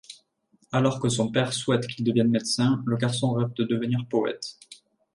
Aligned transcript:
Alors 0.71 0.99
que 0.99 1.09
son 1.09 1.29
père 1.31 1.53
souhaite 1.53 1.85
qu'il 1.85 2.03
devienne 2.03 2.31
médecin, 2.31 2.81
le 2.87 2.97
garçon 2.97 3.33
rêve 3.33 3.53
de 3.53 3.65
devenir 3.65 3.99
poète. 4.09 4.57